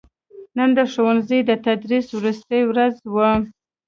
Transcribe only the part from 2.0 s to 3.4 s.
وروستې ورځ وه